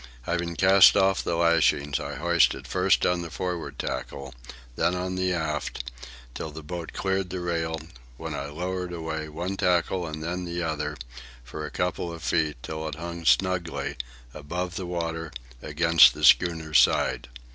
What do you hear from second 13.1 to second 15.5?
snugly, above the water,